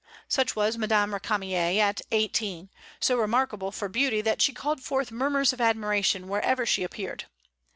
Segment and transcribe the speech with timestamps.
[0.27, 2.69] Such was Madame Récamier at eighteen,
[2.99, 7.25] so remarkable for beauty that she called forth murmurs of admiration wherever she appeared.